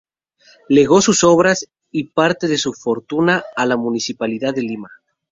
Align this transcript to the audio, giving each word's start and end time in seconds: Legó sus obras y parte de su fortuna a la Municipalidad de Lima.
Legó 0.67 0.99
sus 0.99 1.23
obras 1.23 1.67
y 1.91 2.05
parte 2.05 2.47
de 2.47 2.57
su 2.57 2.73
fortuna 2.73 3.43
a 3.55 3.67
la 3.67 3.77
Municipalidad 3.77 4.51
de 4.55 4.63
Lima. 4.63 4.89